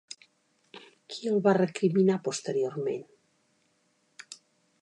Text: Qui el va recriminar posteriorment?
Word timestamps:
Qui 1.15 1.29
el 1.33 1.37
va 1.49 1.53
recriminar 1.59 2.17
posteriorment? 2.29 3.07